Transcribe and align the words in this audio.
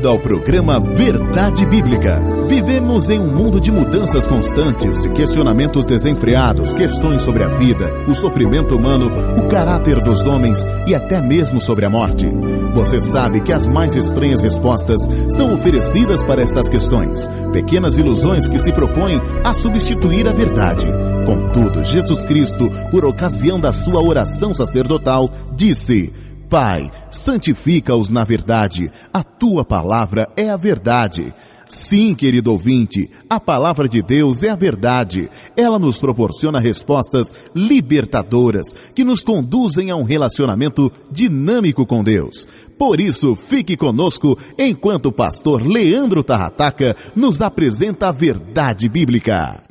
Bem-vindo 0.00 0.08
ao 0.08 0.18
programa 0.18 0.80
Verdade 0.80 1.66
Bíblica. 1.66 2.18
Vivemos 2.48 3.10
em 3.10 3.18
um 3.18 3.26
mundo 3.26 3.60
de 3.60 3.70
mudanças 3.70 4.26
constantes, 4.26 5.02
de 5.02 5.10
questionamentos 5.10 5.84
desenfreados, 5.84 6.72
questões 6.72 7.22
sobre 7.22 7.44
a 7.44 7.48
vida, 7.48 7.86
o 8.08 8.14
sofrimento 8.14 8.74
humano, 8.74 9.10
o 9.38 9.48
caráter 9.48 10.00
dos 10.00 10.22
homens 10.22 10.66
e 10.86 10.94
até 10.94 11.20
mesmo 11.20 11.60
sobre 11.60 11.84
a 11.84 11.90
morte. 11.90 12.26
Você 12.74 12.98
sabe 13.02 13.42
que 13.42 13.52
as 13.52 13.66
mais 13.66 13.94
estranhas 13.94 14.40
respostas 14.40 15.02
são 15.28 15.52
oferecidas 15.52 16.22
para 16.22 16.40
estas 16.40 16.68
questões, 16.70 17.28
pequenas 17.52 17.98
ilusões 17.98 18.48
que 18.48 18.58
se 18.58 18.72
propõem 18.72 19.20
a 19.44 19.52
substituir 19.52 20.26
a 20.26 20.32
verdade. 20.32 20.86
Contudo, 21.26 21.84
Jesus 21.84 22.24
Cristo, 22.24 22.70
por 22.90 23.04
ocasião 23.04 23.60
da 23.60 23.72
sua 23.72 24.02
oração 24.02 24.54
sacerdotal, 24.54 25.30
disse: 25.54 26.10
Pai, 26.50 26.90
santifica-os 27.08 28.08
na 28.08 28.24
verdade. 28.24 28.90
A 29.14 29.22
tua 29.22 29.64
palavra 29.64 30.28
é 30.36 30.50
a 30.50 30.56
verdade. 30.56 31.32
Sim, 31.68 32.12
querido 32.12 32.50
ouvinte, 32.50 33.08
a 33.30 33.38
palavra 33.38 33.88
de 33.88 34.02
Deus 34.02 34.42
é 34.42 34.48
a 34.48 34.56
verdade. 34.56 35.30
Ela 35.56 35.78
nos 35.78 35.96
proporciona 35.96 36.58
respostas 36.58 37.32
libertadoras 37.54 38.74
que 38.92 39.04
nos 39.04 39.22
conduzem 39.22 39.92
a 39.92 39.96
um 39.96 40.02
relacionamento 40.02 40.90
dinâmico 41.08 41.86
com 41.86 42.02
Deus. 42.02 42.48
Por 42.76 43.00
isso, 43.00 43.36
fique 43.36 43.76
conosco 43.76 44.36
enquanto 44.58 45.06
o 45.06 45.12
pastor 45.12 45.64
Leandro 45.64 46.24
Tarrataca 46.24 46.96
nos 47.14 47.40
apresenta 47.40 48.08
a 48.08 48.12
verdade 48.12 48.88
bíblica. 48.88 49.62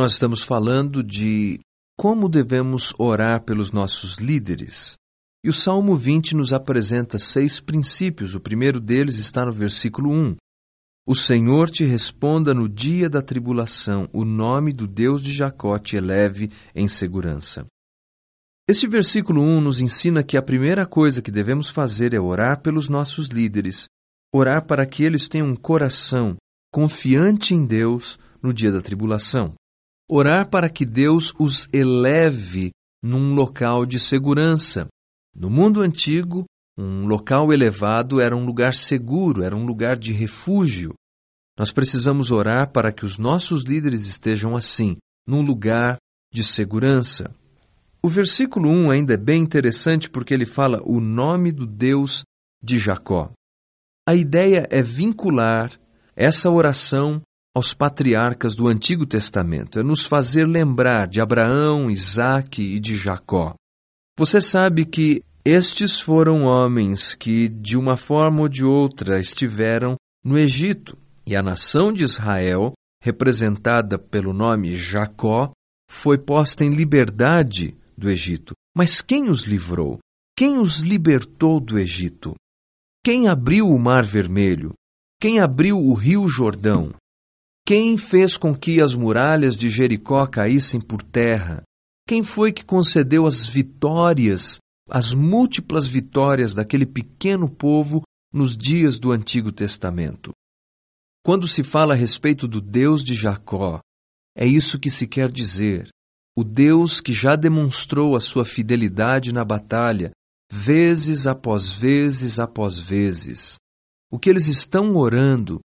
Nós 0.00 0.12
estamos 0.12 0.42
falando 0.42 1.04
de 1.04 1.60
como 1.94 2.26
devemos 2.26 2.94
orar 2.98 3.42
pelos 3.42 3.70
nossos 3.70 4.16
líderes. 4.16 4.96
E 5.44 5.50
o 5.50 5.52
Salmo 5.52 5.94
20 5.94 6.36
nos 6.36 6.54
apresenta 6.54 7.18
seis 7.18 7.60
princípios. 7.60 8.34
O 8.34 8.40
primeiro 8.40 8.80
deles 8.80 9.18
está 9.18 9.44
no 9.44 9.52
versículo 9.52 10.10
1. 10.10 10.36
O 11.06 11.14
Senhor 11.14 11.68
te 11.68 11.84
responda 11.84 12.54
no 12.54 12.66
dia 12.66 13.10
da 13.10 13.20
tribulação, 13.20 14.08
o 14.10 14.24
nome 14.24 14.72
do 14.72 14.86
Deus 14.86 15.20
de 15.20 15.34
Jacó 15.34 15.78
te 15.78 15.96
eleve 15.96 16.50
em 16.74 16.88
segurança. 16.88 17.66
Este 18.66 18.86
versículo 18.86 19.42
1 19.42 19.60
nos 19.60 19.82
ensina 19.82 20.22
que 20.22 20.38
a 20.38 20.42
primeira 20.42 20.86
coisa 20.86 21.20
que 21.20 21.30
devemos 21.30 21.68
fazer 21.68 22.14
é 22.14 22.18
orar 22.18 22.62
pelos 22.62 22.88
nossos 22.88 23.28
líderes, 23.28 23.86
orar 24.34 24.64
para 24.64 24.86
que 24.86 25.04
eles 25.04 25.28
tenham 25.28 25.48
um 25.48 25.56
coração 25.56 26.38
confiante 26.72 27.54
em 27.54 27.66
Deus 27.66 28.18
no 28.42 28.50
dia 28.50 28.72
da 28.72 28.80
tribulação. 28.80 29.59
Orar 30.12 30.50
para 30.50 30.68
que 30.68 30.84
Deus 30.84 31.32
os 31.38 31.68
eleve 31.72 32.72
num 33.00 33.32
local 33.32 33.86
de 33.86 34.00
segurança. 34.00 34.88
No 35.32 35.48
mundo 35.48 35.82
antigo, 35.82 36.46
um 36.76 37.06
local 37.06 37.52
elevado 37.52 38.20
era 38.20 38.36
um 38.36 38.44
lugar 38.44 38.74
seguro, 38.74 39.44
era 39.44 39.54
um 39.54 39.64
lugar 39.64 39.96
de 39.96 40.12
refúgio. 40.12 40.94
Nós 41.56 41.70
precisamos 41.70 42.32
orar 42.32 42.72
para 42.72 42.90
que 42.90 43.04
os 43.04 43.18
nossos 43.18 43.62
líderes 43.62 44.04
estejam 44.04 44.56
assim, 44.56 44.96
num 45.24 45.42
lugar 45.42 45.96
de 46.34 46.42
segurança. 46.42 47.32
O 48.02 48.08
versículo 48.08 48.68
1 48.68 48.90
ainda 48.90 49.14
é 49.14 49.16
bem 49.16 49.40
interessante 49.40 50.10
porque 50.10 50.34
ele 50.34 50.44
fala 50.44 50.82
o 50.84 51.00
nome 51.00 51.52
do 51.52 51.68
Deus 51.68 52.24
de 52.60 52.80
Jacó. 52.80 53.30
A 54.08 54.16
ideia 54.16 54.66
é 54.72 54.82
vincular 54.82 55.70
essa 56.16 56.50
oração 56.50 57.22
aos 57.54 57.74
patriarcas 57.74 58.54
do 58.54 58.68
Antigo 58.68 59.04
Testamento, 59.04 59.78
é 59.78 59.82
nos 59.82 60.04
fazer 60.04 60.46
lembrar 60.46 61.08
de 61.08 61.20
Abraão, 61.20 61.90
Isaque 61.90 62.62
e 62.62 62.78
de 62.78 62.96
Jacó. 62.96 63.54
Você 64.18 64.40
sabe 64.40 64.84
que 64.84 65.22
estes 65.44 65.98
foram 66.00 66.44
homens 66.44 67.14
que, 67.14 67.48
de 67.48 67.76
uma 67.76 67.96
forma 67.96 68.42
ou 68.42 68.48
de 68.48 68.64
outra, 68.64 69.18
estiveram 69.18 69.96
no 70.22 70.38
Egito, 70.38 70.96
e 71.26 71.34
a 71.34 71.42
nação 71.42 71.92
de 71.92 72.04
Israel, 72.04 72.72
representada 73.02 73.98
pelo 73.98 74.32
nome 74.32 74.72
Jacó, 74.72 75.50
foi 75.90 76.18
posta 76.18 76.64
em 76.64 76.70
liberdade 76.70 77.76
do 77.96 78.10
Egito. 78.10 78.52
Mas 78.76 79.00
quem 79.00 79.30
os 79.30 79.44
livrou? 79.44 79.98
Quem 80.36 80.58
os 80.58 80.78
libertou 80.78 81.58
do 81.58 81.78
Egito? 81.78 82.34
Quem 83.04 83.28
abriu 83.28 83.68
o 83.68 83.78
Mar 83.78 84.04
Vermelho? 84.04 84.74
Quem 85.20 85.40
abriu 85.40 85.78
o 85.78 85.94
Rio 85.94 86.28
Jordão? 86.28 86.94
Quem 87.70 87.96
fez 87.96 88.36
com 88.36 88.52
que 88.52 88.80
as 88.80 88.96
muralhas 88.96 89.56
de 89.56 89.68
Jericó 89.68 90.26
caíssem 90.26 90.80
por 90.80 91.04
terra? 91.04 91.62
Quem 92.04 92.20
foi 92.20 92.52
que 92.52 92.64
concedeu 92.64 93.26
as 93.26 93.46
vitórias, 93.46 94.58
as 94.88 95.14
múltiplas 95.14 95.86
vitórias 95.86 96.52
daquele 96.52 96.84
pequeno 96.84 97.48
povo 97.48 98.02
nos 98.34 98.56
dias 98.56 98.98
do 98.98 99.12
Antigo 99.12 99.52
Testamento? 99.52 100.32
Quando 101.24 101.46
se 101.46 101.62
fala 101.62 101.94
a 101.94 101.96
respeito 101.96 102.48
do 102.48 102.60
Deus 102.60 103.04
de 103.04 103.14
Jacó, 103.14 103.78
é 104.36 104.44
isso 104.44 104.76
que 104.76 104.90
se 104.90 105.06
quer 105.06 105.30
dizer. 105.30 105.90
O 106.36 106.42
Deus 106.42 107.00
que 107.00 107.12
já 107.12 107.36
demonstrou 107.36 108.16
a 108.16 108.20
sua 108.20 108.44
fidelidade 108.44 109.32
na 109.32 109.44
batalha, 109.44 110.10
vezes 110.50 111.24
após 111.24 111.70
vezes 111.70 112.40
após 112.40 112.80
vezes. 112.80 113.58
O 114.10 114.18
que 114.18 114.28
eles 114.28 114.48
estão 114.48 114.96
orando 114.96 115.60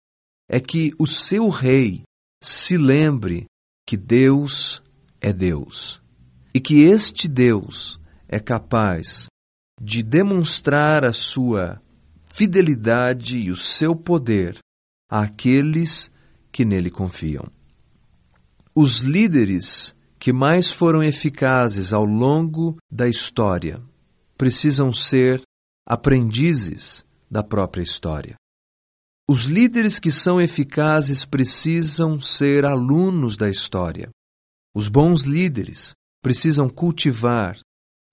é 0.49 0.59
que 0.59 0.93
o 0.99 1.07
seu 1.07 1.49
rei 1.49 2.03
se 2.41 2.77
lembre 2.77 3.45
que 3.85 3.97
Deus 3.97 4.81
é 5.19 5.33
Deus 5.33 6.01
e 6.53 6.59
que 6.59 6.81
este 6.83 7.27
Deus 7.27 7.99
é 8.27 8.39
capaz 8.39 9.27
de 9.81 10.01
demonstrar 10.01 11.03
a 11.03 11.11
sua 11.11 11.81
fidelidade 12.25 13.37
e 13.37 13.51
o 13.51 13.55
seu 13.55 13.95
poder 13.95 14.57
àqueles 15.09 16.11
que 16.51 16.63
nele 16.63 16.89
confiam. 16.89 17.45
Os 18.73 18.99
líderes 18.99 19.95
que 20.19 20.33
mais 20.33 20.71
foram 20.71 21.03
eficazes 21.03 21.93
ao 21.93 22.05
longo 22.05 22.77
da 22.91 23.07
história 23.07 23.81
precisam 24.37 24.91
ser 24.91 25.41
aprendizes 25.87 27.05
da 27.29 27.43
própria 27.43 27.83
história. 27.83 28.35
Os 29.27 29.45
líderes 29.45 29.97
que 29.97 30.11
são 30.11 30.39
eficazes 30.39 31.25
precisam 31.25 32.21
ser 32.21 32.63
alunos 32.63 33.35
da 33.35 33.49
história. 33.49 34.09
Os 34.73 34.87
bons 34.87 35.23
líderes 35.23 35.93
precisam 36.21 36.69
cultivar 36.69 37.59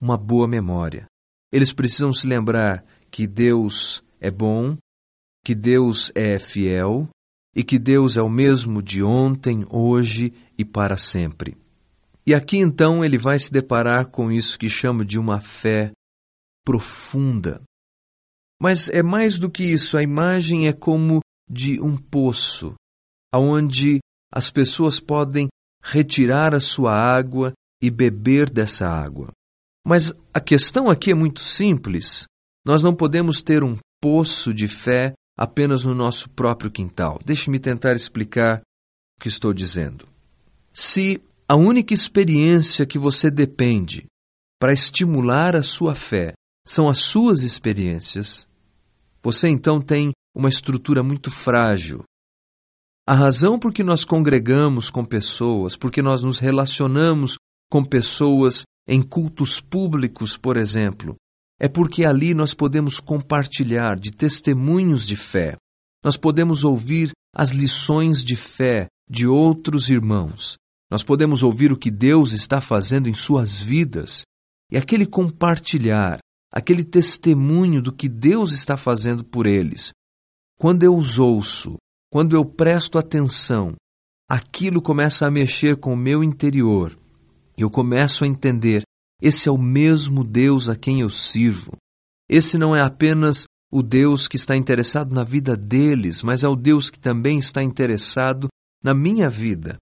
uma 0.01 0.17
boa 0.17 0.47
memória. 0.47 1.05
Eles 1.51 1.71
precisam 1.71 2.11
se 2.11 2.25
lembrar 2.25 2.83
que 3.11 3.27
Deus 3.27 4.03
é 4.19 4.31
bom, 4.31 4.75
que 5.45 5.53
Deus 5.53 6.11
é 6.15 6.39
fiel 6.39 7.07
e 7.55 7.63
que 7.63 7.77
Deus 7.77 8.17
é 8.17 8.21
o 8.23 8.29
mesmo 8.29 8.81
de 8.81 9.03
ontem, 9.03 9.63
hoje 9.69 10.33
e 10.57 10.65
para 10.65 10.97
sempre. 10.97 11.55
E 12.25 12.33
aqui 12.33 12.57
então 12.57 13.05
ele 13.05 13.19
vai 13.19 13.37
se 13.37 13.51
deparar 13.51 14.07
com 14.07 14.31
isso 14.31 14.57
que 14.57 14.67
chama 14.67 15.05
de 15.05 15.19
uma 15.19 15.39
fé 15.39 15.91
profunda. 16.65 17.61
Mas 18.63 18.87
é 18.87 19.03
mais 19.03 19.37
do 19.37 19.49
que 19.49 19.61
isso, 19.61 19.97
a 19.97 20.01
imagem 20.01 20.69
é 20.69 20.71
como 20.71 21.19
de 21.51 21.81
um 21.81 21.97
poço, 21.97 22.75
aonde 23.29 23.99
as 24.33 24.49
pessoas 24.49 25.01
podem 25.01 25.49
retirar 25.83 26.55
a 26.55 26.61
sua 26.61 26.93
água 26.93 27.51
e 27.81 27.91
beber 27.91 28.49
dessa 28.49 28.87
água. 28.87 29.31
Mas 29.85 30.13
a 30.33 30.39
questão 30.39 30.89
aqui 30.89 31.11
é 31.11 31.13
muito 31.13 31.41
simples. 31.41 32.23
Nós 32.65 32.81
não 32.81 32.95
podemos 32.95 33.41
ter 33.41 33.65
um 33.65 33.77
poço 34.01 34.53
de 34.53 34.69
fé 34.69 35.11
apenas 35.37 35.83
no 35.83 35.93
nosso 35.93 36.29
próprio 36.29 36.71
quintal. 36.71 37.19
Deixe-me 37.25 37.59
tentar 37.59 37.93
explicar 37.97 38.61
o 39.17 39.21
que 39.21 39.27
estou 39.27 39.53
dizendo. 39.53 40.07
Se 40.71 41.21
a 41.49 41.57
única 41.57 41.93
experiência 41.93 42.85
que 42.85 42.97
você 42.97 43.29
depende 43.29 44.05
para 44.57 44.71
estimular 44.71 45.53
a 45.53 45.63
sua 45.63 45.93
fé 45.93 46.31
são 46.65 46.87
as 46.87 46.99
suas 46.99 47.41
experiências, 47.41 48.47
você 49.23 49.47
então 49.47 49.79
tem 49.79 50.11
uma 50.35 50.49
estrutura 50.49 51.01
muito 51.01 51.31
frágil. 51.31 52.03
A 53.07 53.13
razão 53.13 53.57
por 53.57 53.73
que 53.73 53.83
nós 53.83 54.05
congregamos 54.05 54.89
com 54.89 55.05
pessoas, 55.05 55.75
porque 55.75 56.01
nós 56.01 56.23
nos 56.23 56.39
relacionamos 56.39 57.37
com 57.71 57.83
pessoas 57.83 58.63
em 58.87 59.01
cultos 59.01 59.59
públicos, 59.59 60.37
por 60.37 60.57
exemplo, 60.57 61.15
é 61.59 61.67
porque 61.67 62.05
ali 62.05 62.33
nós 62.33 62.53
podemos 62.53 62.99
compartilhar 62.99 63.97
de 63.97 64.11
testemunhos 64.11 65.07
de 65.07 65.15
fé. 65.15 65.55
Nós 66.03 66.17
podemos 66.17 66.63
ouvir 66.63 67.11
as 67.33 67.51
lições 67.51 68.23
de 68.23 68.35
fé 68.35 68.87
de 69.09 69.27
outros 69.27 69.89
irmãos. 69.89 70.55
Nós 70.91 71.03
podemos 71.03 71.41
ouvir 71.43 71.71
o 71.71 71.77
que 71.77 71.89
Deus 71.89 72.33
está 72.33 72.59
fazendo 72.59 73.07
em 73.07 73.13
suas 73.13 73.59
vidas. 73.59 74.23
E 74.71 74.77
aquele 74.77 75.05
compartilhar, 75.05 76.19
aquele 76.53 76.83
testemunho 76.83 77.81
do 77.81 77.91
que 77.91 78.07
Deus 78.07 78.51
está 78.51 78.77
fazendo 78.77 79.25
por 79.25 79.47
eles. 79.47 79.91
Quando 80.59 80.83
eu 80.83 80.95
os 80.95 81.17
ouço, 81.17 81.77
quando 82.11 82.35
eu 82.35 82.45
presto 82.45 82.99
atenção, 82.99 83.73
aquilo 84.29 84.81
começa 84.81 85.25
a 85.25 85.31
mexer 85.31 85.77
com 85.77 85.93
o 85.93 85.97
meu 85.97 86.23
interior. 86.23 86.95
Eu 87.57 87.71
começo 87.71 88.23
a 88.23 88.27
entender: 88.27 88.83
esse 89.19 89.49
é 89.49 89.51
o 89.51 89.57
mesmo 89.57 90.23
Deus 90.23 90.69
a 90.69 90.75
quem 90.75 91.01
eu 91.01 91.09
sirvo. 91.09 91.75
Esse 92.29 92.57
não 92.57 92.75
é 92.75 92.81
apenas 92.81 93.45
o 93.71 93.81
Deus 93.81 94.27
que 94.27 94.35
está 94.35 94.55
interessado 94.55 95.13
na 95.13 95.23
vida 95.23 95.57
deles, 95.57 96.21
mas 96.21 96.43
é 96.43 96.47
o 96.47 96.55
Deus 96.55 96.91
que 96.91 96.99
também 96.99 97.39
está 97.39 97.63
interessado 97.63 98.47
na 98.83 98.93
minha 98.93 99.29
vida. 99.29 99.77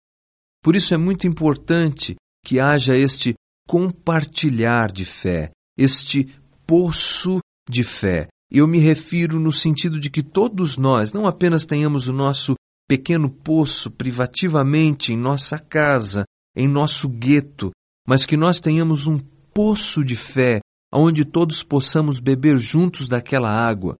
Por 0.63 0.75
isso 0.75 0.93
é 0.93 0.97
muito 0.97 1.27
importante 1.27 2.15
que 2.45 2.59
haja 2.59 2.95
este 2.95 3.33
compartilhar 3.67 4.91
de 4.91 5.05
fé, 5.05 5.51
este 5.77 6.29
poço 6.71 7.41
de 7.69 7.83
fé. 7.83 8.29
Eu 8.49 8.65
me 8.65 8.79
refiro 8.79 9.37
no 9.41 9.51
sentido 9.51 9.99
de 9.99 10.09
que 10.09 10.23
todos 10.23 10.77
nós 10.77 11.11
não 11.11 11.27
apenas 11.27 11.65
tenhamos 11.65 12.07
o 12.07 12.13
nosso 12.13 12.55
pequeno 12.87 13.29
poço 13.29 13.91
privativamente 13.91 15.11
em 15.11 15.17
nossa 15.17 15.59
casa, 15.59 16.23
em 16.55 16.69
nosso 16.69 17.09
gueto, 17.09 17.71
mas 18.07 18.25
que 18.25 18.37
nós 18.37 18.61
tenhamos 18.61 19.05
um 19.05 19.19
poço 19.53 20.01
de 20.01 20.15
fé 20.15 20.61
onde 20.93 21.25
todos 21.25 21.61
possamos 21.61 22.21
beber 22.21 22.57
juntos 22.57 23.09
daquela 23.09 23.49
água. 23.49 23.95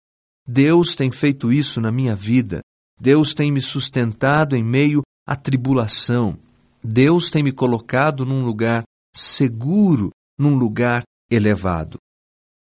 Deus 0.47 0.95
tem 0.95 1.11
feito 1.11 1.51
isso 1.51 1.81
na 1.81 1.91
minha 1.91 2.15
vida. 2.15 2.61
Deus 2.97 3.33
tem 3.33 3.51
me 3.51 3.59
sustentado 3.59 4.55
em 4.55 4.63
meio 4.63 5.01
à 5.27 5.35
tribulação. 5.35 6.39
Deus 6.81 7.29
tem 7.29 7.43
me 7.43 7.51
colocado 7.51 8.25
num 8.25 8.45
lugar 8.45 8.83
seguro, 9.13 10.09
num 10.39 10.55
lugar 10.55 11.03
elevado. 11.29 11.97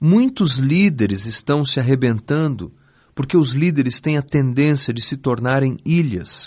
Muitos 0.08 0.58
líderes 0.58 1.26
estão 1.26 1.64
se 1.64 1.80
arrebentando 1.80 2.72
porque 3.12 3.36
os 3.36 3.54
líderes 3.54 4.00
têm 4.00 4.16
a 4.16 4.22
tendência 4.22 4.94
de 4.94 5.02
se 5.02 5.16
tornarem 5.16 5.78
ilhas. 5.84 6.46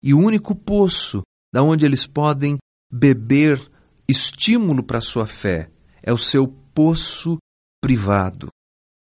E 0.00 0.14
o 0.14 0.20
único 0.20 0.54
poço 0.54 1.20
da 1.52 1.60
onde 1.60 1.84
eles 1.84 2.06
podem 2.06 2.56
beber 2.88 3.60
estímulo 4.08 4.80
para 4.80 5.00
sua 5.00 5.26
fé 5.26 5.72
é 6.04 6.12
o 6.12 6.16
seu 6.16 6.46
poço 6.72 7.36
privado. 7.82 8.46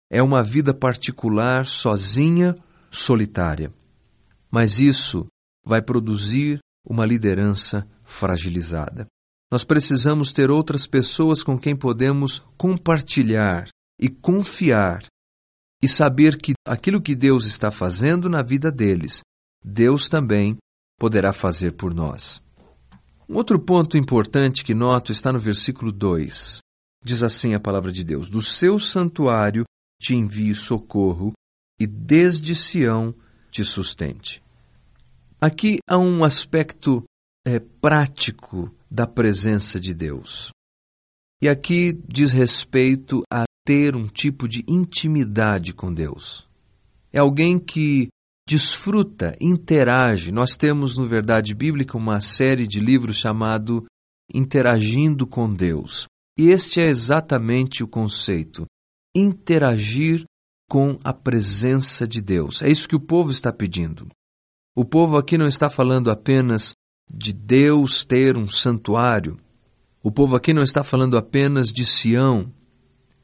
É 0.09 0.23
uma 0.23 0.41
vida 0.41 0.73
particular, 0.73 1.67
sozinha, 1.67 2.55
solitária. 2.93 3.75
Mas 4.53 4.79
isso 4.79 5.27
vai 5.67 5.83
produzir 5.83 6.61
uma 6.87 7.05
liderança 7.05 7.85
fragilizada. 8.05 9.09
Nós 9.51 9.65
precisamos 9.65 10.31
ter 10.31 10.49
outras 10.49 10.87
pessoas 10.87 11.43
com 11.43 11.59
quem 11.59 11.75
podemos 11.75 12.41
compartilhar 12.57 13.69
e 14.01 14.09
confiar 14.09 15.05
e 15.83 15.89
saber 15.89 16.39
que 16.39 16.55
aquilo 16.67 17.01
que 17.01 17.15
Deus 17.15 17.45
está 17.45 17.71
fazendo 17.71 18.29
na 18.29 18.43
vida 18.43 18.73
deles, 18.73 19.21
Deus 19.63 20.09
também 20.09 20.57
poderá 20.99 21.33
fazer 21.33 21.73
por 21.73 21.95
nós. 21.95 22.43
Um 23.29 23.37
outro 23.37 23.59
ponto 23.61 23.97
importante 23.97 24.65
que 24.65 24.75
noto 24.75 25.13
está 25.13 25.33
no 25.33 25.39
versículo 25.39 25.93
2. 25.93 26.59
Diz 27.05 27.23
assim 27.23 27.55
a 27.55 27.61
palavra 27.61 27.93
de 27.93 28.03
Deus: 28.03 28.29
Do 28.29 28.43
seu 28.43 28.79
santuário 28.79 29.65
te 30.01 30.15
envie 30.15 30.55
socorro 30.55 31.33
e 31.79 31.87
desde 31.87 32.55
Sião 32.55 33.15
te 33.51 33.65
sustente. 33.65 34.43
Aqui 35.41 35.79
há 35.89 35.97
um 35.97 36.25
aspecto 36.25 37.03
é, 37.47 37.59
prático 37.59 38.75
da 38.91 39.07
presença 39.07 39.81
de 39.81 39.95
Deus. 39.95 40.51
E 41.43 41.49
aqui 41.49 41.99
diz 42.07 42.33
respeito 42.33 43.23
a 43.33 43.45
ter 43.71 43.95
um 43.95 44.03
tipo 44.03 44.49
de 44.49 44.65
intimidade 44.67 45.73
com 45.73 45.95
Deus. 45.95 46.45
É 47.13 47.21
alguém 47.21 47.57
que 47.57 48.09
desfruta, 48.45 49.37
interage. 49.41 50.33
Nós 50.33 50.57
temos 50.57 50.97
no 50.97 51.07
Verdade 51.07 51.55
Bíblica 51.55 51.97
uma 51.97 52.21
série 52.21 52.67
de 52.67 52.81
livros 52.81 53.19
chamado 53.19 53.87
Interagindo 54.35 55.25
com 55.25 55.55
Deus. 55.55 56.09
E 56.37 56.49
este 56.49 56.81
é 56.81 56.87
exatamente 56.87 57.85
o 57.85 57.87
conceito: 57.87 58.67
interagir 59.15 60.25
com 60.69 60.99
a 61.05 61.13
presença 61.13 62.09
de 62.09 62.21
Deus. 62.21 62.63
É 62.63 62.69
isso 62.69 62.89
que 62.89 62.97
o 62.97 63.01
povo 63.01 63.31
está 63.31 63.53
pedindo. 63.53 64.09
O 64.75 64.85
povo 64.85 65.17
aqui 65.17 65.39
não 65.39 65.47
está 65.47 65.71
falando 65.71 66.11
apenas 66.11 66.73
de 67.09 67.33
Deus 67.33 68.05
ter 68.05 68.37
um 68.37 68.49
santuário. 68.49 69.39
O 70.03 70.11
povo 70.11 70.35
aqui 70.35 70.53
não 70.53 70.65
está 70.65 70.83
falando 70.83 71.17
apenas 71.17 71.69
de 71.69 71.87
Sião. 71.87 72.53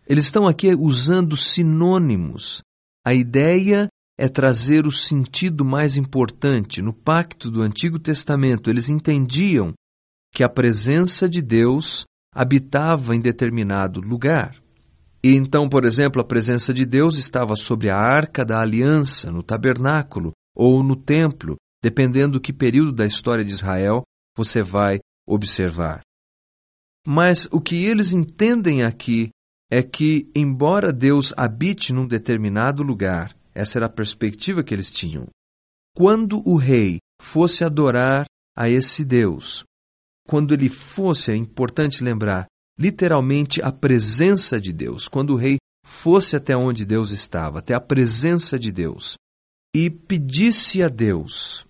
Eles 0.06 0.26
estão 0.26 0.47
aqui 0.47 0.75
usando 0.75 1.37
sinônimos. 1.37 2.62
A 3.05 3.12
ideia 3.12 3.88
é 4.19 4.29
trazer 4.29 4.87
o 4.87 4.93
sentido 4.93 5.64
mais 5.64 5.97
importante. 5.97 6.81
No 6.81 6.93
pacto 6.93 7.50
do 7.50 7.62
Antigo 7.62 7.99
Testamento, 7.99 8.70
eles 8.70 8.88
entendiam 8.88 9.75
que 10.32 10.43
a 10.43 10.49
presença 10.49 11.29
de 11.29 11.43
Deus 11.43 12.05
habitava 12.32 13.17
em 13.17 13.20
determinado 13.20 14.00
lugar. 14.00 14.56
E 15.25 15.35
então, 15.35 15.69
por 15.69 15.85
exemplo, 15.85 16.20
a 16.20 16.25
presença 16.25 16.73
de 16.73 16.87
Deus 16.87 17.19
estava 17.19 17.56
sobre 17.56 17.91
a 17.91 17.97
arca 17.97 18.44
da 18.44 18.61
aliança, 18.61 19.31
no 19.31 19.43
tabernáculo 19.43 20.32
ou 20.55 20.82
no 20.82 20.94
templo, 20.94 21.56
dependendo 21.82 22.41
que 22.41 22.53
período 22.53 22.93
da 22.93 23.06
história 23.06 23.44
de 23.44 23.50
Israel 23.50 24.03
você 24.37 24.62
vai 24.62 25.00
observar. 25.26 26.00
Mas 27.06 27.49
o 27.50 27.61
que 27.61 27.85
eles 27.85 28.12
entendem 28.12 28.82
aqui 28.82 29.31
é 29.71 29.83
que, 29.83 30.31
embora 30.35 30.93
Deus 30.93 31.33
habite 31.37 31.93
num 31.93 32.07
determinado 32.07 32.83
lugar, 32.83 33.37
essa 33.55 33.79
era 33.79 33.87
a 33.87 33.91
perspectiva 33.91 34.63
que 34.63 34.73
eles 34.73 34.91
tinham. 34.91 35.27
Quando 35.95 36.43
o 36.49 36.56
rei 36.56 36.99
fosse 37.20 37.65
adorar 37.65 38.27
a 38.56 38.69
esse 38.69 39.05
Deus, 39.05 39.65
quando 40.27 40.53
ele 40.55 40.69
fosse, 40.69 41.32
é 41.32 41.37
importante 41.37 42.05
lembrar, 42.05 42.46
literalmente 42.79 43.63
a 43.63 43.73
presença 43.73 44.61
de 44.61 44.73
Deus, 44.73 45.08
quando 45.08 45.31
o 45.31 45.37
rei 45.37 45.56
fosse 45.85 46.37
até 46.37 46.56
onde 46.56 46.85
Deus 46.85 47.11
estava, 47.11 47.61
até 47.61 47.75
a 47.75 47.81
presença 47.81 48.58
de 48.58 48.70
Deus, 48.70 49.17
e 49.75 49.89
pedisse 49.89 50.82
a 50.82 50.89
Deus 50.89 51.67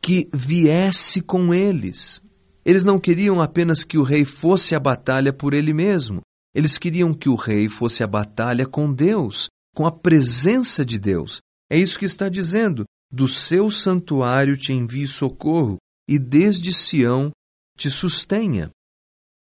que 0.00 0.28
viesse 0.32 1.20
com 1.20 1.52
eles. 1.52 2.22
Eles 2.64 2.84
não 2.84 2.98
queriam 2.98 3.40
apenas 3.40 3.84
que 3.84 3.98
o 3.98 4.02
rei 4.02 4.24
fosse 4.24 4.74
à 4.74 4.80
batalha 4.80 5.32
por 5.32 5.52
ele 5.52 5.72
mesmo. 5.72 6.20
Eles 6.54 6.78
queriam 6.78 7.12
que 7.14 7.28
o 7.28 7.34
rei 7.34 7.68
fosse 7.68 8.02
à 8.02 8.06
batalha 8.06 8.66
com 8.66 8.92
Deus, 8.92 9.48
com 9.74 9.86
a 9.86 9.92
presença 9.92 10.84
de 10.84 10.98
Deus. 10.98 11.40
É 11.70 11.78
isso 11.78 11.98
que 11.98 12.04
está 12.04 12.28
dizendo. 12.28 12.84
Do 13.10 13.26
seu 13.26 13.70
santuário 13.70 14.56
te 14.56 14.72
envie 14.72 15.06
socorro, 15.06 15.78
e 16.08 16.18
desde 16.18 16.72
Sião 16.72 17.30
te 17.76 17.90
sustenha. 17.90 18.70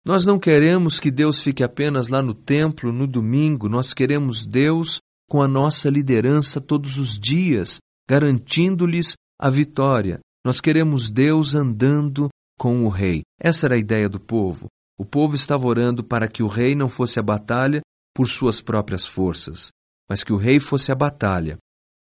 Nós 0.04 0.26
não 0.26 0.38
queremos 0.38 1.00
que 1.00 1.10
Deus 1.10 1.40
fique 1.40 1.62
apenas 1.62 2.08
lá 2.08 2.22
no 2.22 2.34
templo, 2.34 2.92
no 2.92 3.06
domingo, 3.06 3.68
nós 3.68 3.94
queremos 3.94 4.44
Deus 4.44 4.98
com 5.28 5.40
a 5.40 5.48
nossa 5.48 5.88
liderança 5.88 6.60
todos 6.60 6.98
os 6.98 7.18
dias, 7.18 7.78
garantindo-lhes 8.08 9.14
a 9.40 9.48
vitória. 9.48 10.20
Nós 10.44 10.60
queremos 10.60 11.10
Deus 11.10 11.54
andando 11.54 12.28
com 12.58 12.84
o 12.84 12.88
rei. 12.88 13.22
Essa 13.40 13.66
era 13.66 13.76
a 13.76 13.78
ideia 13.78 14.08
do 14.08 14.20
povo. 14.20 14.66
O 14.96 15.04
povo 15.04 15.34
estava 15.34 15.66
orando 15.66 16.04
para 16.04 16.28
que 16.28 16.42
o 16.42 16.46
rei 16.46 16.74
não 16.74 16.88
fosse 16.88 17.18
à 17.18 17.22
batalha 17.22 17.80
por 18.14 18.28
suas 18.28 18.60
próprias 18.60 19.06
forças, 19.06 19.70
mas 20.08 20.22
que 20.22 20.32
o 20.32 20.36
rei 20.36 20.60
fosse 20.60 20.92
à 20.92 20.94
batalha, 20.94 21.58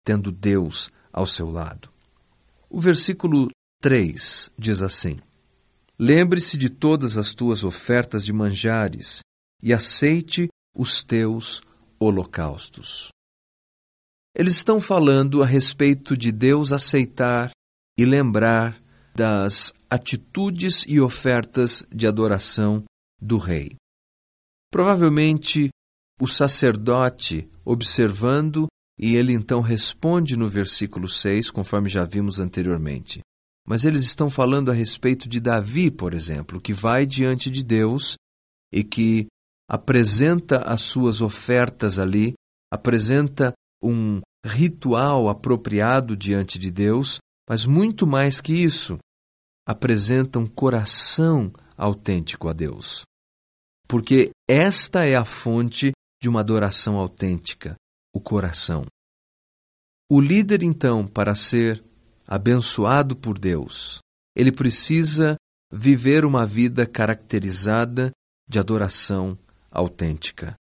tendo 0.03 0.31
Deus 0.31 0.91
ao 1.11 1.25
seu 1.25 1.49
lado. 1.49 1.89
O 2.69 2.79
versículo 2.79 3.49
3 3.81 4.51
diz 4.57 4.81
assim: 4.81 5.19
Lembre-se 5.97 6.57
de 6.57 6.69
todas 6.69 7.17
as 7.17 7.33
tuas 7.33 7.63
ofertas 7.63 8.25
de 8.25 8.33
manjares 8.33 9.21
e 9.61 9.71
aceite 9.73 10.49
os 10.75 11.03
teus 11.03 11.61
holocaustos. 11.99 13.09
Eles 14.35 14.55
estão 14.55 14.81
falando 14.81 15.43
a 15.43 15.45
respeito 15.45 16.17
de 16.17 16.31
Deus 16.31 16.73
aceitar 16.73 17.51
e 17.97 18.03
lembrar 18.03 18.82
das 19.15 19.73
atitudes 19.89 20.85
e 20.87 20.99
ofertas 20.99 21.85
de 21.93 22.07
adoração 22.07 22.83
do 23.21 23.37
rei. 23.37 23.75
Provavelmente 24.71 25.69
o 26.19 26.27
sacerdote, 26.27 27.49
observando 27.63 28.67
e 28.97 29.15
ele 29.15 29.33
então 29.33 29.61
responde 29.61 30.37
no 30.37 30.47
versículo 30.47 31.07
6, 31.07 31.51
conforme 31.51 31.89
já 31.89 32.03
vimos 32.03 32.39
anteriormente. 32.39 33.21
Mas 33.67 33.85
eles 33.85 34.03
estão 34.03 34.29
falando 34.29 34.69
a 34.69 34.73
respeito 34.73 35.27
de 35.27 35.39
Davi, 35.39 35.89
por 35.89 36.13
exemplo, 36.13 36.59
que 36.59 36.73
vai 36.73 37.05
diante 37.05 37.49
de 37.49 37.63
Deus 37.63 38.15
e 38.71 38.83
que 38.83 39.27
apresenta 39.69 40.59
as 40.59 40.81
suas 40.81 41.21
ofertas 41.21 41.97
ali, 41.97 42.33
apresenta 42.71 43.53
um 43.81 44.21
ritual 44.45 45.29
apropriado 45.29 46.15
diante 46.17 46.59
de 46.59 46.69
Deus, 46.69 47.19
mas 47.47 47.65
muito 47.65 48.07
mais 48.07 48.39
que 48.39 48.53
isso, 48.53 48.97
apresenta 49.65 50.39
um 50.39 50.47
coração 50.47 51.51
autêntico 51.77 52.47
a 52.47 52.53
Deus. 52.53 53.03
Porque 53.87 54.31
esta 54.47 55.05
é 55.05 55.15
a 55.15 55.25
fonte 55.25 55.91
de 56.21 56.29
uma 56.29 56.39
adoração 56.39 56.97
autêntica, 56.97 57.75
o 58.13 58.19
coração. 58.19 58.85
O 60.09 60.21
líder, 60.21 60.63
então, 60.63 61.07
para 61.07 61.35
ser 61.35 61.83
abençoado 62.25 63.15
por 63.15 63.37
Deus, 63.37 63.99
ele 64.35 64.51
precisa 64.51 65.35
viver 65.71 66.23
uma 66.23 66.45
vida 66.45 66.85
caracterizada 66.85 68.11
de 68.47 68.59
adoração 68.59 69.37
autêntica. 69.71 70.55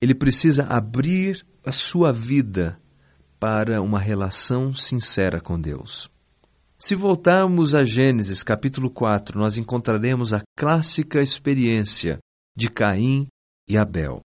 Ele 0.00 0.14
precisa 0.14 0.64
abrir 0.64 1.44
a 1.64 1.72
sua 1.72 2.12
vida 2.12 2.80
para 3.38 3.80
uma 3.80 3.98
relação 3.98 4.72
sincera 4.72 5.40
com 5.40 5.60
Deus. 5.60 6.10
Se 6.78 6.94
voltarmos 6.94 7.74
a 7.74 7.84
Gênesis 7.84 8.42
capítulo 8.42 8.90
4, 8.90 9.38
nós 9.38 9.58
encontraremos 9.58 10.32
a 10.32 10.42
clássica 10.56 11.20
experiência 11.20 12.18
de 12.56 12.70
Caim 12.70 13.26
e 13.68 13.76
Abel. 13.76 14.20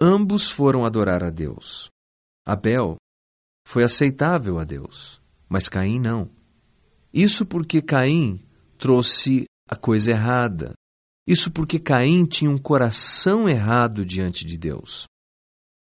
Ambos 0.00 0.50
foram 0.50 0.84
adorar 0.84 1.22
a 1.22 1.30
Deus. 1.30 1.88
Abel 2.46 2.96
foi 3.66 3.84
aceitável 3.84 4.58
a 4.58 4.64
Deus, 4.64 5.20
mas 5.48 5.68
Caim 5.68 5.98
não. 5.98 6.30
Isso 7.12 7.46
porque 7.46 7.80
Caim 7.80 8.40
trouxe 8.78 9.44
a 9.68 9.76
coisa 9.76 10.10
errada. 10.10 10.72
Isso 11.26 11.50
porque 11.50 11.78
Caim 11.78 12.26
tinha 12.26 12.50
um 12.50 12.58
coração 12.58 13.48
errado 13.48 14.04
diante 14.04 14.44
de 14.44 14.58
Deus. 14.58 15.04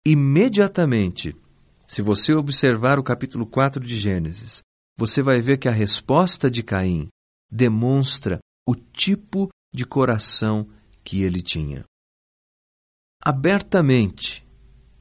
Imediatamente, 0.05 1.35
se 1.89 2.03
você 2.03 2.35
observar 2.35 2.99
o 2.99 3.03
capítulo 3.03 3.47
4 3.47 3.83
de 3.83 3.97
Gênesis, 3.97 4.61
você 4.95 5.23
vai 5.23 5.41
ver 5.41 5.57
que 5.57 5.67
a 5.67 5.71
resposta 5.71 6.47
de 6.47 6.61
Caim 6.61 7.07
demonstra 7.51 8.37
o 8.67 8.75
tipo 8.75 9.49
de 9.73 9.87
coração 9.87 10.69
que 11.03 11.23
ele 11.23 11.41
tinha. 11.41 11.83
Abertamente, 13.25 14.47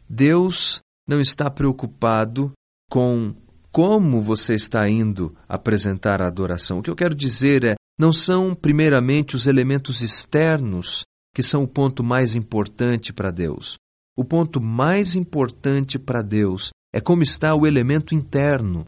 Deus 0.09 0.81
não 1.07 1.21
está 1.21 1.51
preocupado 1.51 2.53
com 2.91 3.37
como 3.71 4.23
você 4.23 4.55
está 4.55 4.89
indo 4.89 5.37
apresentar 5.47 6.23
a 6.23 6.27
adoração. 6.27 6.79
O 6.79 6.83
que 6.83 6.89
eu 6.89 6.97
quero 6.97 7.15
dizer 7.15 7.65
é, 7.65 7.75
não 8.01 8.15
são 8.15 8.55
primeiramente 8.55 9.37
os 9.37 9.47
elementos 9.47 10.01
externos 10.01 11.03
que 11.35 11.43
são 11.43 11.65
o 11.65 11.69
ponto 11.69 12.03
mais 12.03 12.35
importante 12.35 13.13
para 13.13 13.31
Deus. 13.31 13.77
O 14.17 14.25
ponto 14.25 14.59
mais 14.59 15.15
importante 15.15 15.99
para 15.99 16.23
Deus 16.23 16.71
é 16.93 17.01
como 17.01 17.23
está 17.23 17.55
o 17.55 17.67
elemento 17.67 18.15
interno, 18.15 18.85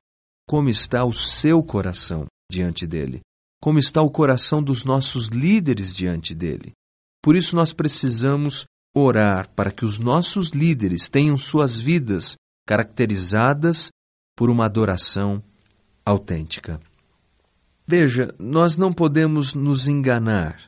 como 0.48 0.68
está 0.68 1.04
o 1.04 1.12
seu 1.12 1.62
coração 1.62 2.26
diante 2.50 2.86
dele, 2.86 3.20
como 3.62 3.78
está 3.78 4.02
o 4.02 4.10
coração 4.10 4.62
dos 4.62 4.84
nossos 4.84 5.28
líderes 5.28 5.94
diante 5.94 6.34
dele. 6.34 6.72
Por 7.22 7.36
isso 7.36 7.54
nós 7.54 7.72
precisamos 7.72 8.64
orar 8.94 9.48
para 9.50 9.70
que 9.70 9.84
os 9.84 9.98
nossos 9.98 10.48
líderes 10.48 11.08
tenham 11.08 11.36
suas 11.36 11.78
vidas 11.78 12.36
caracterizadas 12.66 13.90
por 14.36 14.50
uma 14.50 14.64
adoração 14.64 15.42
autêntica. 16.04 16.80
Veja, 17.86 18.34
nós 18.38 18.76
não 18.76 18.92
podemos 18.92 19.54
nos 19.54 19.88
enganar. 19.88 20.64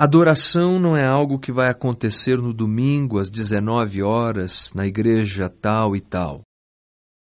Adoração 0.00 0.78
não 0.78 0.96
é 0.96 1.04
algo 1.04 1.38
que 1.38 1.52
vai 1.52 1.68
acontecer 1.68 2.38
no 2.38 2.54
domingo 2.54 3.18
às 3.18 3.30
19 3.30 4.02
horas 4.02 4.72
na 4.74 4.86
igreja 4.86 5.48
tal 5.48 5.96
e 5.96 6.00
tal. 6.00 6.42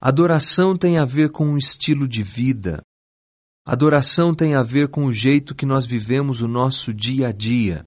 Adoração 0.01 0.77
tem 0.77 0.97
a 0.97 1.05
ver 1.05 1.33
com 1.33 1.45
um 1.45 1.59
estilo 1.59 2.07
de 2.07 2.23
vida. 2.23 2.81
Adoração 3.67 4.33
tem 4.33 4.55
a 4.55 4.63
ver 4.63 4.87
com 4.89 5.07
o 5.07 5.13
jeito 5.13 5.57
que 5.57 5.67
nós 5.67 5.85
vivemos 5.85 6.41
o 6.41 6.47
nosso 6.47 6.95
dia 6.95 7.29
a 7.29 7.33
dia. 7.33 7.83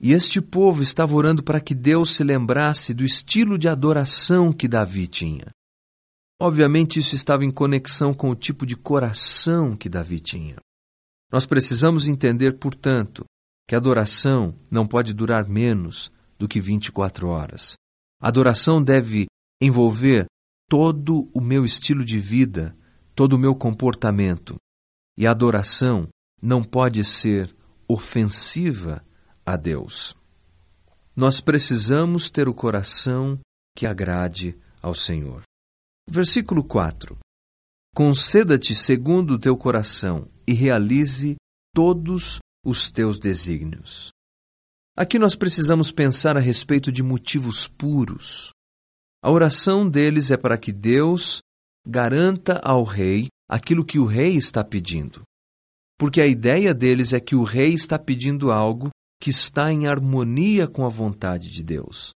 E 0.00 0.12
este 0.12 0.40
povo 0.40 0.82
estava 0.82 1.14
orando 1.14 1.42
para 1.42 1.60
que 1.60 1.74
Deus 1.74 2.16
se 2.16 2.24
lembrasse 2.24 2.94
do 2.94 3.04
estilo 3.04 3.58
de 3.58 3.68
adoração 3.68 4.50
que 4.50 4.66
Davi 4.66 5.06
tinha. 5.06 5.50
Obviamente, 6.40 6.98
isso 7.00 7.14
estava 7.14 7.44
em 7.44 7.50
conexão 7.50 8.14
com 8.14 8.30
o 8.30 8.34
tipo 8.34 8.64
de 8.64 8.74
coração 8.74 9.76
que 9.76 9.90
Davi 9.90 10.20
tinha. 10.20 10.56
Nós 11.30 11.44
precisamos 11.44 12.08
entender, 12.08 12.58
portanto, 12.58 13.26
que 13.68 13.74
a 13.74 13.78
adoração 13.78 14.54
não 14.70 14.86
pode 14.88 15.12
durar 15.12 15.46
menos 15.46 16.10
do 16.38 16.48
que 16.48 16.60
24 16.60 17.28
horas. 17.28 17.74
A 18.22 18.28
adoração 18.28 18.82
deve 18.82 19.26
envolver 19.60 20.26
todo 20.68 21.30
o 21.32 21.40
meu 21.40 21.64
estilo 21.64 22.04
de 22.04 22.18
vida, 22.18 22.76
todo 23.14 23.34
o 23.34 23.38
meu 23.38 23.54
comportamento. 23.54 24.56
E 25.16 25.26
a 25.26 25.30
adoração 25.30 26.08
não 26.42 26.62
pode 26.62 27.04
ser 27.04 27.54
ofensiva 27.88 29.04
a 29.44 29.56
Deus. 29.56 30.14
Nós 31.14 31.40
precisamos 31.40 32.30
ter 32.30 32.48
o 32.48 32.54
coração 32.54 33.38
que 33.74 33.86
agrade 33.86 34.58
ao 34.82 34.94
Senhor. 34.94 35.42
Versículo 36.08 36.62
4: 36.62 37.16
Conceda-te 37.94 38.74
segundo 38.74 39.34
o 39.34 39.38
teu 39.38 39.56
coração 39.56 40.28
e 40.46 40.52
realize 40.52 41.36
todos 41.74 42.38
os 42.64 42.90
teus 42.90 43.18
desígnios. 43.18 44.10
Aqui 44.96 45.18
nós 45.18 45.34
precisamos 45.34 45.90
pensar 45.90 46.36
a 46.36 46.40
respeito 46.40 46.90
de 46.90 47.02
motivos 47.02 47.68
puros. 47.68 48.50
A 49.26 49.30
oração 49.32 49.90
deles 49.90 50.30
é 50.30 50.36
para 50.36 50.56
que 50.56 50.70
Deus 50.70 51.40
garanta 51.84 52.60
ao 52.62 52.84
rei 52.84 53.26
aquilo 53.50 53.84
que 53.84 53.98
o 53.98 54.04
rei 54.04 54.36
está 54.36 54.62
pedindo. 54.62 55.22
Porque 55.98 56.20
a 56.20 56.26
ideia 56.28 56.72
deles 56.72 57.12
é 57.12 57.18
que 57.18 57.34
o 57.34 57.42
rei 57.42 57.72
está 57.74 57.98
pedindo 57.98 58.52
algo 58.52 58.88
que 59.20 59.30
está 59.30 59.72
em 59.72 59.88
harmonia 59.88 60.68
com 60.68 60.86
a 60.86 60.88
vontade 60.88 61.50
de 61.50 61.64
Deus. 61.64 62.12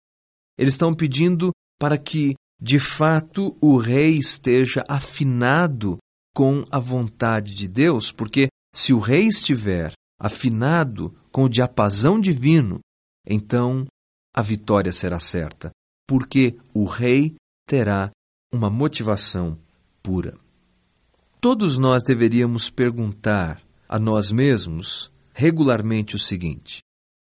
Eles 0.57 0.75
estão 0.75 0.93
pedindo 0.93 1.51
para 1.77 1.97
que, 1.97 2.33
de 2.61 2.79
fato, 2.79 3.57
o 3.59 3.75
rei 3.75 4.15
esteja 4.15 4.81
afinado 4.87 5.97
com 6.33 6.63
a 6.71 6.79
vontade 6.79 7.53
de 7.53 7.67
Deus, 7.67 8.09
porque 8.13 8.47
se 8.73 8.93
o 8.93 8.99
rei 8.99 9.25
estiver 9.25 9.91
afinado 10.17 11.13
com 11.29 11.43
o 11.43 11.49
diapasão 11.49 12.21
divino, 12.21 12.79
então 13.27 13.85
a 14.33 14.41
vitória 14.41 14.93
será 14.93 15.19
certa, 15.19 15.71
porque 16.07 16.57
o 16.73 16.85
rei 16.85 17.35
terá 17.67 18.11
uma 18.51 18.69
motivação 18.69 19.57
pura. 20.03 20.37
Todos 21.39 21.77
nós 21.77 22.03
deveríamos 22.03 22.69
perguntar 22.69 23.61
a 23.87 23.97
nós 23.97 24.31
mesmos 24.31 25.11
regularmente 25.33 26.15
o 26.15 26.19
seguinte: 26.19 26.81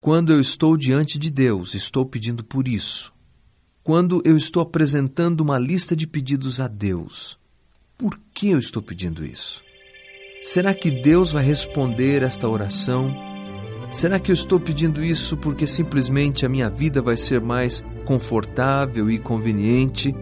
quando 0.00 0.33
eu 0.33 0.40
estou 0.40 0.76
diante 0.76 1.19
de 1.19 1.31
Deus, 1.31 1.75
estou 1.75 2.04
pedindo 2.04 2.42
por 2.42 2.66
isso. 2.66 3.12
Quando 3.85 4.23
eu 4.25 4.37
estou 4.37 4.62
apresentando 4.62 5.40
uma 5.40 5.59
lista 5.59 5.95
de 5.95 6.07
pedidos 6.07 6.61
a 6.61 6.69
Deus, 6.69 7.38
por 7.97 8.19
que 8.35 8.49
eu 8.49 8.59
estou 8.59 8.83
pedindo 8.83 9.25
isso? 9.25 9.62
Será 10.42 10.75
que 10.75 10.90
Deus 10.90 11.31
vai 11.31 11.45
responder 11.45 12.23
esta 12.23 12.49
oração? 12.49 13.14
Será 13.92 14.19
que 14.19 14.31
eu 14.31 14.35
estou 14.35 14.59
pedindo 14.59 15.04
isso 15.04 15.37
porque 15.37 15.66
simplesmente 15.66 16.45
a 16.45 16.49
minha 16.49 16.69
vida 16.69 17.00
vai 17.00 17.16
ser 17.16 17.40
mais 17.40 17.85
confortável 18.05 19.11
e 19.11 19.19
conveniente? 19.19 20.15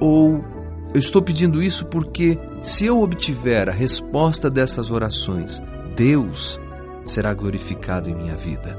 Ou 0.00 0.44
eu 0.92 0.98
estou 0.98 1.22
pedindo 1.22 1.62
isso 1.62 1.86
porque, 1.86 2.38
se 2.62 2.86
eu 2.86 3.00
obtiver 3.02 3.68
a 3.68 3.72
resposta 3.72 4.50
dessas 4.50 4.90
orações, 4.90 5.62
Deus 5.94 6.60
será 7.04 7.34
glorificado 7.34 8.08
em 8.08 8.14
minha 8.14 8.36
vida? 8.36 8.78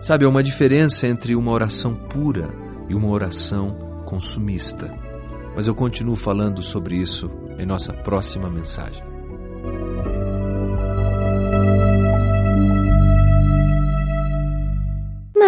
Sabe, 0.00 0.24
há 0.24 0.28
uma 0.28 0.42
diferença 0.42 1.06
entre 1.06 1.36
uma 1.36 1.52
oração 1.52 1.94
pura 1.94 2.48
e 2.88 2.94
uma 2.94 3.08
oração 3.08 3.76
consumista. 4.04 4.92
Mas 5.54 5.68
eu 5.68 5.74
continuo 5.74 6.16
falando 6.16 6.62
sobre 6.62 6.96
isso 6.96 7.30
em 7.58 7.66
nossa 7.66 7.92
próxima 7.92 8.50
mensagem. 8.50 9.11